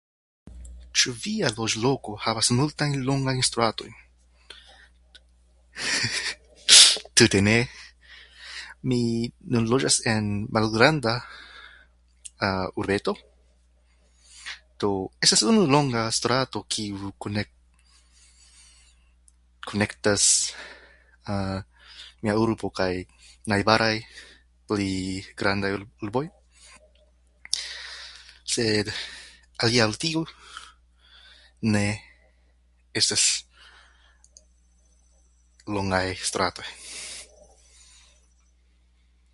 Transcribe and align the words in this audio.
Ĉu 0.99 1.13
via 1.25 1.49
loĝloko 1.57 2.13
havas 2.25 2.49
multajn 2.59 2.95
longajn 3.09 3.43
stratojn? 3.49 3.93
tute 7.19 7.41
ne. 7.49 7.57
Mi 8.91 8.99
nun 9.55 9.69
loĝas 9.73 9.99
en 10.13 10.31
malgranda 10.57 11.13
urbeto, 12.83 13.13
do 14.83 14.91
estas 15.25 15.43
unu 15.53 15.65
longa 15.75 16.03
strato 16.19 16.63
kiu 16.75 17.11
konek- 17.25 17.55
konektas 19.69 20.23
mia 22.25 22.35
urbo 22.45 22.71
kaj 22.81 22.91
najbaraj 23.55 23.93
pli 24.69 24.89
grandaj 25.41 25.71
ur- 25.77 25.87
urboj, 26.07 26.25
sed 28.57 28.89
alia 29.65 29.85
ol 29.89 29.95
tiu 30.05 30.25
ne 31.73 31.87
estas 33.01 33.27
longaj 35.77 36.07
stratoj. 36.31 36.67